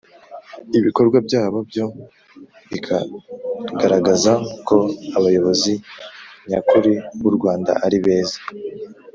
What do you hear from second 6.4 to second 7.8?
nyakuri b' u rwanda